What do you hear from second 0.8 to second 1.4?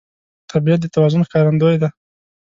د توازن